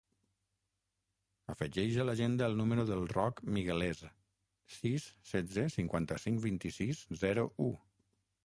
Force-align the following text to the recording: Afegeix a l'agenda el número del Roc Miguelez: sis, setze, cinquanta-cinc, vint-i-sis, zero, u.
Afegeix 1.53 1.99
a 1.99 2.05
l'agenda 2.09 2.47
el 2.51 2.57
número 2.61 2.85
del 2.91 3.05
Roc 3.11 3.43
Miguelez: 3.59 4.03
sis, 4.79 5.07
setze, 5.33 5.69
cinquanta-cinc, 5.77 6.45
vint-i-sis, 6.51 7.05
zero, 7.27 7.47
u. 7.69 7.71